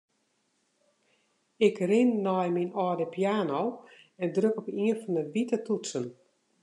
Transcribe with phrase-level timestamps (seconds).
[1.67, 3.61] Ik rin nei myn âlde piano
[4.21, 6.05] en druk op ien fan 'e wite toetsen.